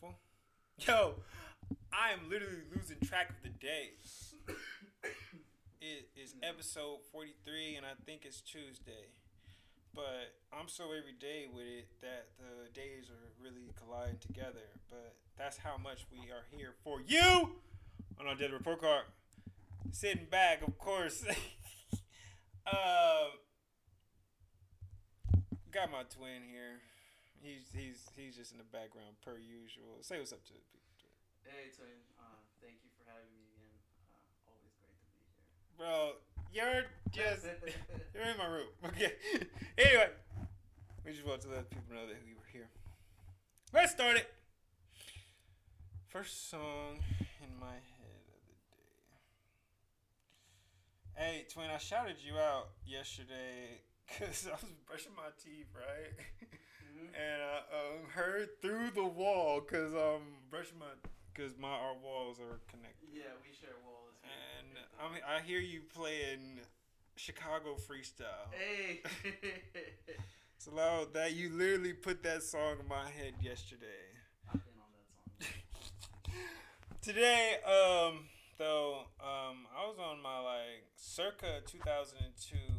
[0.00, 1.14] Yo,
[1.92, 4.34] I am literally losing track of the days.
[5.80, 9.10] It is episode 43, and I think it's Tuesday.
[9.94, 14.70] But I'm so everyday with it that the days are really colliding together.
[14.88, 17.56] But that's how much we are here for you
[18.20, 19.04] on our dead report card.
[19.90, 21.24] Sitting back, of course.
[22.66, 23.24] uh,
[25.72, 26.82] got my twin here.
[27.40, 30.02] He's he's he's just in the background per usual.
[30.02, 30.90] Say what's up to the people.
[31.46, 31.88] Hey, twin.
[32.18, 33.78] Uh, thank you for having me again.
[34.10, 35.38] Uh, always great to be here.
[35.78, 36.18] Bro,
[36.50, 36.84] you're
[37.14, 37.46] just
[38.14, 38.70] you're in my room.
[38.90, 39.12] Okay.
[39.78, 40.10] anyway,
[41.04, 42.68] we just want to let people know that we were here.
[43.72, 44.26] Let's start it.
[46.08, 47.04] First song
[47.40, 48.56] in my head of the
[51.14, 51.22] day.
[51.22, 56.12] Hey, twin, I shouted you out yesterday because I was brushing my teeth, right?
[56.98, 57.08] Mhm.
[57.14, 60.86] and I um, heard through the wall because um brushing my
[61.32, 63.08] because my our walls are connected.
[63.12, 64.14] Yeah, we share walls.
[64.24, 64.68] And
[65.00, 66.60] I mean, I hear you playing
[67.16, 68.48] Chicago freestyle.
[68.52, 69.02] Hey.
[70.60, 73.86] So loud that you literally put that song in my head yesterday.
[74.48, 74.90] I've been on
[75.38, 76.42] that song.
[77.00, 78.26] Today, um,
[78.58, 82.77] though, um, I was on my like circa 2002, um,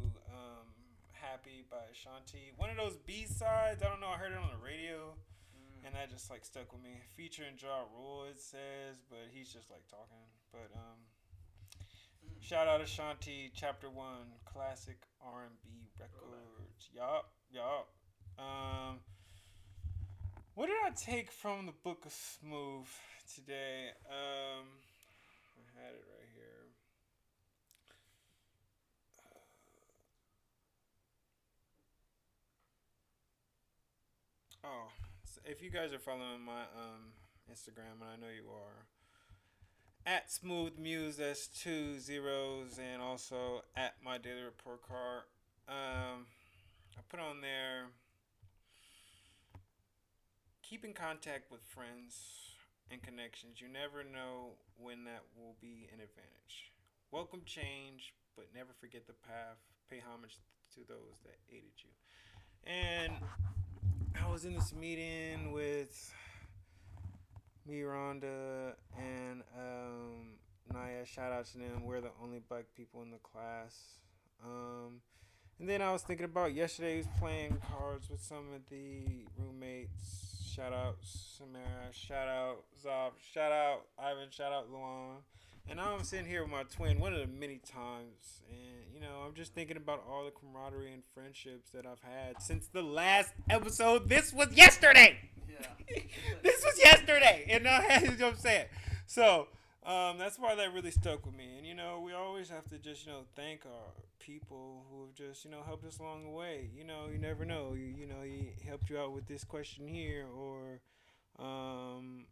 [1.20, 2.52] "Happy" by Ashanti.
[2.56, 3.82] One of those B sides.
[3.82, 4.08] I don't know.
[4.08, 5.14] I heard it on the radio,
[5.56, 5.86] Mm.
[5.86, 7.00] and that just like stuck with me.
[7.16, 10.26] Featuring Ja Rule, it says, but he's just like talking.
[10.52, 11.06] But um,
[12.24, 12.42] Mm.
[12.42, 16.90] shout out Ashanti, Chapter One, classic R and B records.
[16.94, 17.88] Yup, yup.
[18.38, 19.00] Um,
[20.54, 22.88] what did I take from the Book of Smooth
[23.34, 23.90] today?
[24.08, 24.80] Um,
[25.56, 26.66] I had it right here.
[34.64, 34.88] Oh,
[35.24, 37.12] so if you guys are following my um
[37.50, 38.84] Instagram, and I know you are,
[40.06, 45.22] at Smooth Muse, two zeros, and also at my daily report card.
[45.68, 46.26] Um,
[46.96, 47.86] I put on there
[50.70, 52.54] keep in contact with friends
[52.92, 53.60] and connections.
[53.60, 56.70] You never know when that will be an advantage.
[57.10, 59.58] Welcome change, but never forget the path.
[59.90, 60.38] Pay homage
[60.74, 61.90] to those that aided you.
[62.70, 63.14] And
[64.18, 66.12] I was in this meeting with
[67.66, 70.38] me, Rhonda, and um,
[70.72, 71.04] Naya.
[71.04, 71.84] Shout out to them.
[71.84, 73.76] We're the only black people in the class.
[74.44, 75.00] Um,
[75.58, 76.98] and then I was thinking about yesterday.
[76.98, 80.50] Was playing cards with some of the roommates.
[80.54, 81.92] Shout out Samara.
[81.92, 83.12] Shout out Zob.
[83.32, 84.30] Shout out Ivan.
[84.30, 85.18] Shout out Luan.
[85.68, 88.42] And now I'm sitting here with my twin one of the many times.
[88.48, 92.42] And, you know, I'm just thinking about all the camaraderie and friendships that I've had
[92.42, 94.08] since the last episode.
[94.08, 95.18] This was yesterday.
[95.48, 96.02] Yeah.
[96.42, 97.46] this was yesterday.
[97.48, 98.66] And now, you know what I'm saying?
[99.06, 99.48] So,
[99.84, 101.54] um, that's why that really stuck with me.
[101.56, 105.14] And, you know, we always have to just, you know, thank our people who have
[105.14, 106.68] just, you know, helped us along the way.
[106.76, 107.74] You know, you never know.
[107.74, 110.80] You, you know, he helped you out with this question here or,
[111.38, 112.26] um,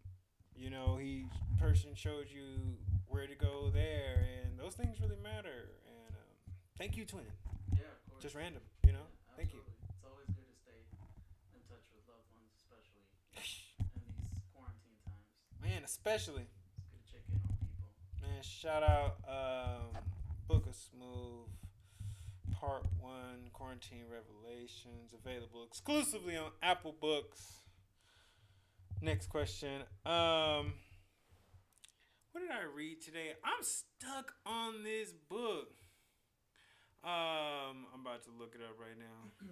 [0.54, 1.26] you know, he
[1.58, 4.26] person showed you where to go there.
[4.44, 5.72] And those things really matter.
[5.88, 7.24] And um, thank you, twin.
[7.72, 8.20] Yeah, of course.
[8.22, 9.08] Just random, you know?
[9.08, 9.64] Yeah, Thank you.
[9.64, 9.96] absolutely.
[9.96, 10.76] It's always good to stay
[11.56, 13.00] in touch with loved ones, especially
[13.96, 15.24] in these quarantine times.
[15.64, 16.44] Man, especially.
[16.44, 17.88] It's good to check in on people.
[18.20, 19.96] Man, shout out um,
[20.44, 21.48] Book of Smooth,
[22.52, 27.64] Part 1, Quarantine Revelations, available exclusively on Apple Books.
[29.00, 29.80] Next question.
[30.04, 30.76] Um,
[32.38, 33.34] what did I read today?
[33.42, 35.74] I'm stuck on this book.
[37.02, 39.34] Um, I'm about to look it up right now.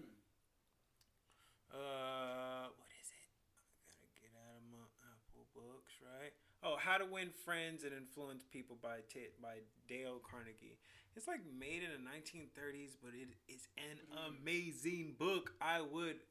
[1.67, 3.27] Uh, what is it?
[3.59, 6.31] I gotta get out of my Apple Books, right?
[6.63, 10.79] Oh, How to Win Friends and Influence People by T- by Dale Carnegie.
[11.19, 14.39] It's like made in the 1930s, but it is an Mhm.
[14.41, 15.53] amazing book.
[15.61, 16.23] I would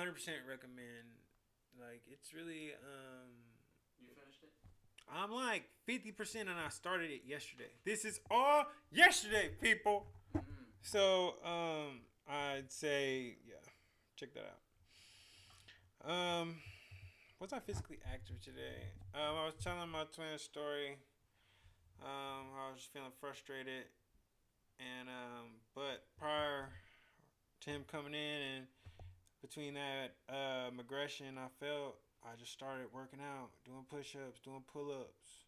[0.00, 1.12] 100% recommend.
[1.78, 3.51] Like, it's really um.
[5.12, 5.88] You finished it?
[5.88, 7.70] I'm like 50% and I started it yesterday.
[7.84, 10.06] This is all yesterday, people.
[10.36, 10.46] Mm-hmm.
[10.82, 13.54] So, um, I'd say, yeah,
[14.16, 16.10] check that out.
[16.10, 16.56] Um,
[17.40, 18.90] was I physically active today?
[19.14, 20.96] Um, I was telling my twin story.
[22.00, 23.84] Um, I was just feeling frustrated,
[24.80, 26.70] and um, but prior
[27.60, 28.66] to him coming in and
[29.40, 35.46] between that um, aggression I felt, I just started working out, doing push-ups, doing pull-ups,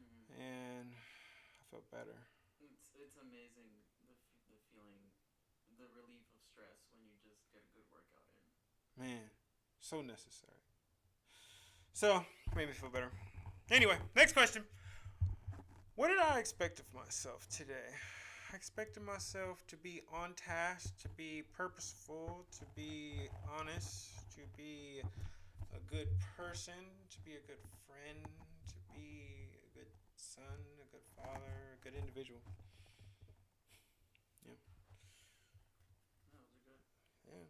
[0.00, 0.40] Mm-hmm.
[0.40, 2.16] and I felt better.
[2.62, 3.68] It's it's amazing
[4.06, 5.02] the f- the feeling,
[5.76, 9.04] the relief of stress when you just get a good workout in.
[9.04, 9.26] Man,
[9.78, 10.62] so necessary.
[11.92, 12.24] So
[12.56, 13.10] made me feel better.
[13.70, 14.64] Anyway, next question.
[15.96, 17.92] What did I expect of myself today?
[18.52, 23.28] I expected myself to be on task, to be purposeful, to be
[23.58, 25.02] honest, to be
[25.74, 26.74] a good person,
[27.10, 28.24] to be a good friend,
[28.68, 32.40] to be a good son, a good father, a good individual.
[34.46, 34.58] Yeah.
[36.32, 36.80] That was good.
[37.26, 37.46] Yeah.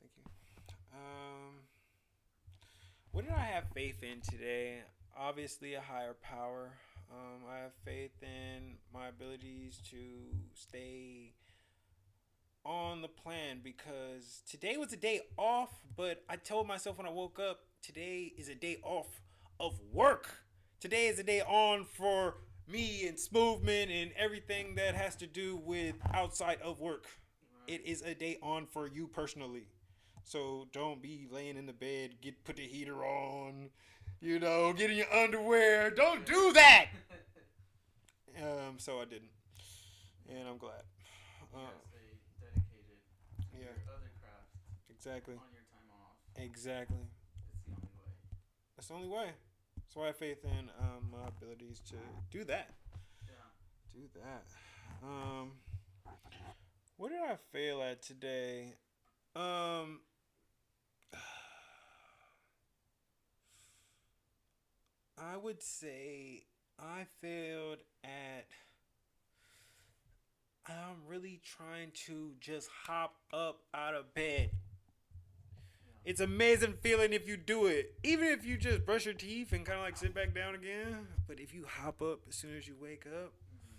[0.00, 0.24] Thank you.
[0.92, 1.66] Um,
[3.12, 4.82] what did I have faith in today?
[5.16, 6.72] Obviously, a higher power.
[7.10, 9.98] Um, I have faith in my abilities to
[10.54, 11.32] stay
[12.64, 17.10] on the plan because today was a day off, but I told myself when I
[17.10, 19.20] woke up, today is a day off
[19.58, 20.28] of work.
[20.80, 22.36] Today is a day on for
[22.68, 27.06] me and Smoothman and everything that has to do with outside of work.
[27.66, 29.66] It is a day on for you personally.
[30.24, 33.70] So don't be laying in the bed, get put the heater on,
[34.20, 35.90] you know, get in your underwear.
[35.90, 36.86] Don't do that.
[38.40, 39.28] Um, so I didn't,
[40.30, 40.80] and I'm glad.
[41.52, 42.96] Uh, gotta stay dedicated
[43.52, 43.68] to yeah.
[43.68, 44.48] your other craft
[45.00, 46.16] exactly, on your time off.
[46.36, 47.08] exactly.
[47.66, 48.12] It's the only way.
[48.76, 49.30] That's the only way.
[49.88, 51.96] So I have faith in um, my abilities to
[52.30, 52.74] do that.
[53.26, 53.32] Yeah.
[53.92, 54.44] Do that.
[55.02, 55.52] Um,
[56.98, 58.74] what did I fail at today?
[59.34, 60.00] Um,
[65.18, 66.44] I would say
[66.78, 68.48] I failed at.
[70.68, 74.50] I'm really trying to just hop up out of bed.
[76.04, 77.94] It's amazing feeling if you do it.
[78.02, 81.06] Even if you just brush your teeth and kind of like sit back down again.
[81.28, 83.76] But if you hop up as soon as you wake up, Mhm.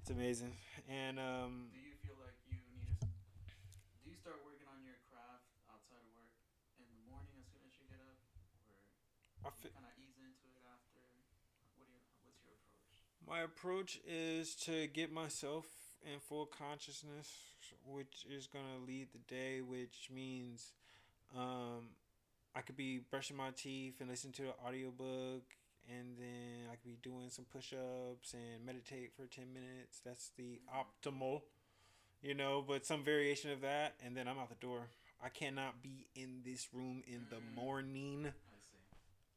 [0.00, 0.56] it's amazing.
[0.88, 3.06] And um, Do you feel like you need to?
[3.06, 6.34] Do you start working on your craft outside of work
[6.78, 8.18] in the morning as soon as you get up,
[9.44, 10.98] I or fe- kind of ease into it after?
[11.78, 12.02] What do you?
[12.26, 12.66] What's your approach?
[13.24, 15.66] my approach is to get myself
[16.02, 17.54] in full consciousness,
[17.86, 20.72] which is gonna lead the day, which means
[21.36, 21.88] um,
[22.54, 25.42] I could be brushing my teeth and listening to an audiobook
[25.88, 30.00] and then I could be doing some push-ups and meditate for 10 minutes.
[30.04, 31.42] That's the optimal,
[32.22, 34.88] you know, but some variation of that and then I'm out the door.
[35.24, 37.54] I cannot be in this room in the Mm.
[37.54, 38.32] morning.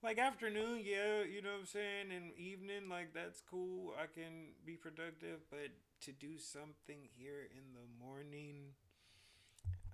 [0.03, 3.93] Like afternoon, yeah, you know what I'm saying, and evening, like that's cool.
[3.99, 5.71] I can be productive, but
[6.01, 8.75] to do something here in the morning,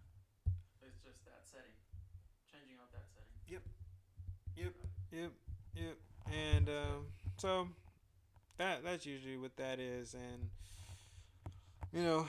[0.87, 1.75] It's just that setting,
[2.53, 3.35] changing out that setting.
[3.49, 3.63] Yep.
[4.57, 4.83] Okay.
[5.13, 5.33] Yep,
[5.77, 5.97] yep.
[6.33, 7.07] And um,
[7.39, 7.69] so
[8.59, 10.49] that that's usually what that is, and
[11.93, 12.27] you know,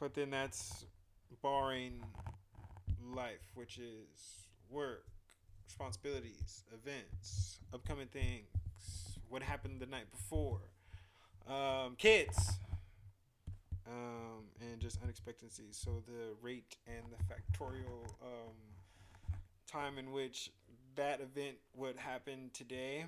[0.00, 0.84] but then that's
[1.42, 2.02] barring
[3.14, 5.04] life, which is work,
[5.66, 8.46] responsibilities, events, upcoming things,
[9.28, 10.60] what happened the night before,
[11.48, 12.58] um, kids,
[13.86, 15.76] um, and just unexpectancies.
[15.76, 18.54] So the rate and the factorial um,
[19.70, 20.50] time in which
[20.96, 23.06] that event would happen today.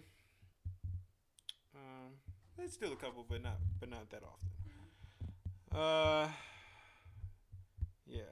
[1.74, 2.12] Um,
[2.56, 5.78] there's still a couple, but not but not that often.
[5.78, 6.28] Uh,
[8.06, 8.22] yeah,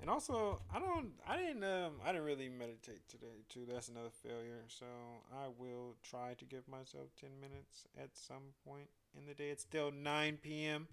[0.00, 3.66] and also I don't I didn't um I didn't really meditate today too.
[3.70, 4.64] That's another failure.
[4.68, 4.86] So
[5.32, 9.50] I will try to give myself ten minutes at some point in the day.
[9.50, 10.88] It's still nine p.m.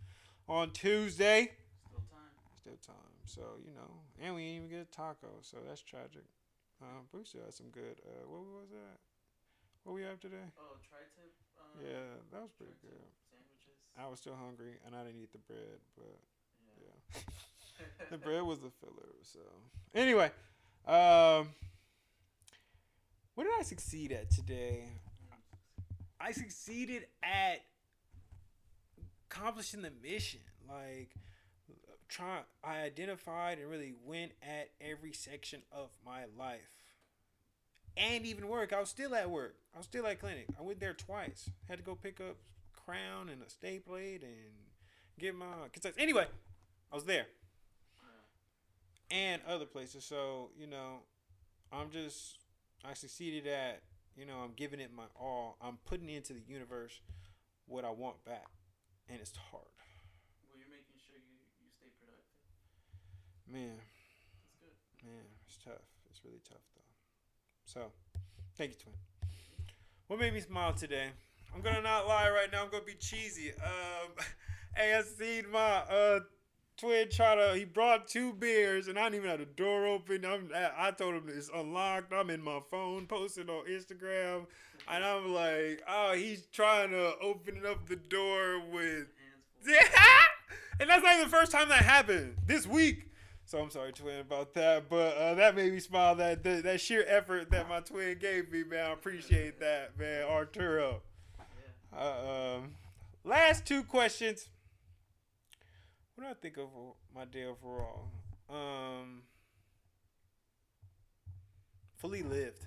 [0.47, 1.51] on Tuesday.
[1.87, 2.33] Still time.
[2.61, 3.13] Still time.
[3.25, 5.39] So you know, and we didn't even get a taco.
[5.41, 6.25] So that's tragic.
[6.81, 7.97] Um, but we still had some good.
[8.05, 8.99] Uh, what was that?
[9.83, 10.47] What we have today?
[10.59, 11.31] Oh, tri-tip.
[11.57, 13.07] Uh, Yeah, that was pretty good.
[13.31, 13.77] Sandwiches.
[13.97, 16.19] I was still hungry and I didn't eat the bread, but
[16.77, 16.91] Yeah.
[16.91, 17.21] yeah,
[18.11, 19.13] the bread was the filler.
[19.23, 19.39] So
[19.93, 20.31] anyway,
[20.85, 21.49] um,
[23.35, 24.83] what did I succeed at today?
[26.19, 27.61] I succeeded at
[29.29, 30.39] accomplishing the mission.
[30.67, 31.11] Like,
[32.09, 32.39] try.
[32.63, 36.95] I identified and really went at every section of my life,
[37.95, 38.73] and even work.
[38.73, 39.55] I was still at work.
[39.73, 40.47] I was still at clinic.
[40.59, 41.49] I went there twice.
[41.67, 42.37] Had to go pick up
[42.73, 44.53] crown and a stay plate and
[45.19, 45.45] get my.
[45.97, 46.25] Anyway,
[46.91, 47.27] I was there.
[49.11, 50.03] And other places.
[50.05, 50.99] So you know,
[51.71, 52.39] I'm just
[52.85, 53.81] I succeeded at
[54.15, 55.57] you know I'm giving it my all.
[55.61, 57.01] I'm putting into the universe
[57.67, 58.47] what I want back,
[59.09, 59.65] and it's hard,
[60.47, 62.47] Well, you're making sure you you stay productive.
[63.51, 63.77] man.
[63.77, 65.09] That's good.
[65.09, 65.85] Man, it's tough.
[66.09, 66.81] It's really tough though.
[67.65, 67.91] So,
[68.57, 68.95] thank you, twin.
[70.07, 71.09] What made me smile today?
[71.53, 72.63] I'm gonna not lie right now.
[72.63, 73.51] I'm gonna be cheesy.
[73.51, 74.13] Um,
[74.75, 75.59] hey, I seen my
[75.89, 76.19] uh
[76.77, 77.55] twin try to.
[77.55, 80.25] He brought two beers, and I didn't even have the door open.
[80.25, 82.13] I'm, I told him it's unlocked.
[82.13, 84.45] I'm in my phone, posting on Instagram,
[84.87, 89.07] and I'm like, oh, he's trying to open up the door with.
[90.79, 93.09] And that's not even the first time that happened this week.
[93.45, 94.89] So I'm sorry, twin, about that.
[94.89, 96.15] But uh, that made me smile.
[96.15, 98.85] That, that that sheer effort that my twin gave me, man.
[98.85, 100.23] I appreciate that, man.
[100.25, 101.01] Arturo.
[101.97, 102.75] Uh, um,
[103.23, 104.49] last two questions.
[106.17, 106.69] What do I think of
[107.13, 108.07] my day overall?
[108.49, 109.21] Um,
[111.95, 112.65] fully lived.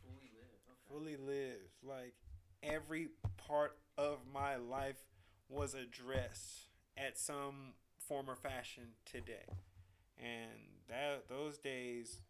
[0.00, 0.88] Fully lived.
[0.88, 1.74] Fully lived.
[1.86, 2.14] Like
[2.62, 4.96] every part of my life
[5.50, 7.74] was addressed at some
[8.08, 9.44] form or fashion today,
[10.18, 12.22] and that those days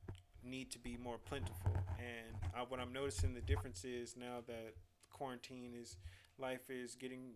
[0.42, 1.76] need to be more plentiful.
[1.96, 4.74] And I, what I'm noticing the difference is now that
[5.12, 5.96] quarantine is
[6.40, 7.34] life is getting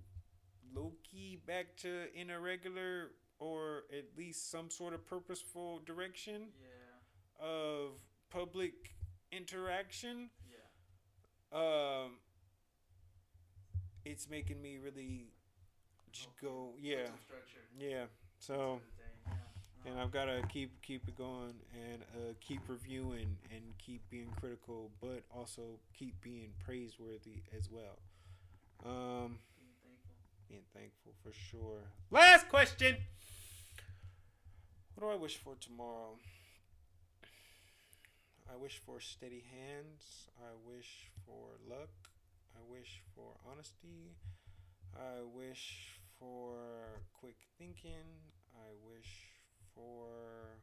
[0.75, 6.49] low key back to in a regular or at least some sort of purposeful direction
[6.61, 7.47] Yeah.
[7.47, 7.93] of
[8.31, 8.95] public
[9.33, 11.59] interaction Yeah.
[12.05, 12.19] um
[14.05, 15.29] it's making me really
[16.12, 16.47] Okay.
[16.47, 17.07] go yeah
[17.79, 18.05] yeah
[18.39, 18.81] so.
[19.27, 19.91] Yeah.
[19.93, 24.31] and i've got to keep keep it going and uh, keep reviewing and keep being
[24.41, 27.99] critical but also keep being praiseworthy as well
[28.85, 29.39] um
[30.50, 31.12] Being thankful.
[31.23, 31.78] for sure.
[32.11, 32.97] Last question.
[34.97, 36.19] What do i wish for tomorrow?
[38.52, 40.26] I wish for steady hands.
[40.42, 41.90] I wish for luck.
[42.57, 44.16] I wish for honesty.
[44.92, 46.59] I wish for
[47.12, 48.11] quick thinking.
[48.52, 49.30] I wish
[49.73, 50.59] for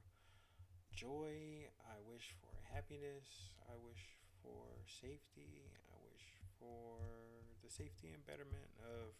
[0.94, 1.64] joy.
[1.88, 3.56] I wish for happiness.
[3.70, 4.04] I wish
[4.44, 5.64] for safety.
[5.88, 6.28] I wish
[6.60, 7.00] for
[7.64, 9.16] the safety and betterment of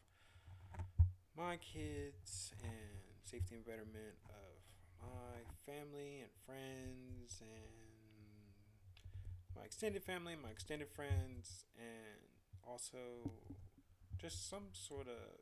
[1.38, 4.58] my kids and safety and betterment of
[5.00, 7.70] my family and friends and
[9.56, 12.18] my extended family, my extended friends, and
[12.68, 13.30] also
[14.18, 15.38] just some sort of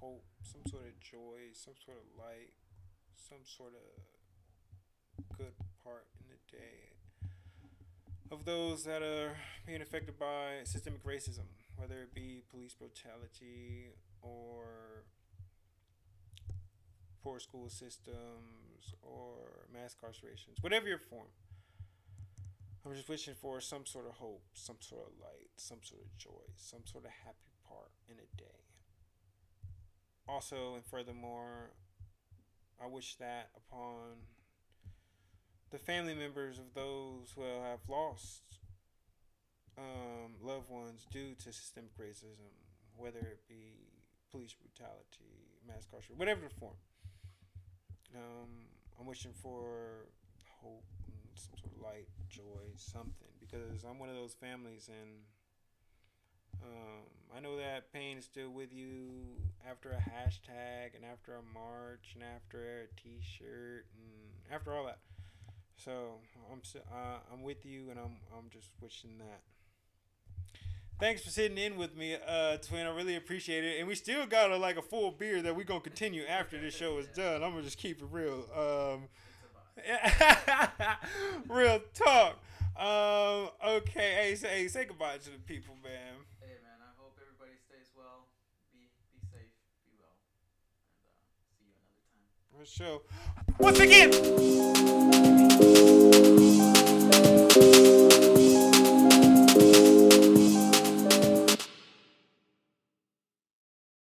[0.00, 2.54] hope, some sort of joy, some sort of light,
[3.16, 6.96] some sort of good part in the day
[8.30, 13.90] of those that are being affected by systemic racism, whether it be police brutality
[14.22, 14.95] or
[17.26, 21.26] poor school systems or mass incarcerations, whatever your form.
[22.84, 26.16] I'm just wishing for some sort of hope, some sort of light, some sort of
[26.16, 28.62] joy, some sort of happy part in a day.
[30.28, 31.72] Also, and furthermore,
[32.80, 34.22] I wish that upon
[35.72, 38.60] the family members of those who have lost
[39.76, 42.54] um, loved ones due to systemic racism,
[42.96, 43.90] whether it be
[44.30, 46.76] police brutality, mass incarceration, whatever the form.
[48.16, 48.48] Um,
[48.98, 50.08] I'm wishing for
[50.62, 55.20] hope and some sort of light, joy, something, because I'm one of those families, and
[56.64, 57.04] um,
[57.36, 59.36] I know that pain is still with you
[59.68, 64.98] after a hashtag, and after a march, and after a T-shirt, and after all that.
[65.76, 66.14] So
[66.50, 69.42] I'm uh, I'm with you, and I'm I'm just wishing that.
[70.98, 72.86] Thanks for sitting in with me, uh, twin.
[72.86, 73.78] I really appreciate it.
[73.78, 76.74] And we still got a, like a full beer that we're gonna continue after this
[76.74, 77.42] show is done.
[77.42, 78.46] I'm gonna just keep it real.
[78.56, 79.08] Um,
[79.76, 80.96] It's a vibe.
[81.48, 82.38] real talk.
[82.78, 86.14] Um, okay, hey, say, hey, say goodbye to the people, man.
[86.40, 88.24] Hey man, I hope everybody stays well.
[88.72, 89.52] Be be safe.
[89.84, 90.16] Be well.
[90.24, 90.48] And
[91.04, 91.28] uh,
[91.60, 92.32] see you another time.
[92.58, 93.00] For sure.
[93.58, 94.12] Once again,